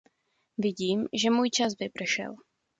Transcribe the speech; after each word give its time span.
Vidím, 0.57 1.07
že 1.13 1.29
můj 1.29 1.49
čas 1.49 1.73
vypršel. 1.79 2.35